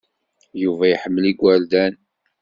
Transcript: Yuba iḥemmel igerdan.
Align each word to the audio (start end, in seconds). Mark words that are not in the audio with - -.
Yuba 0.63 0.85
iḥemmel 0.87 1.25
igerdan. 1.31 1.93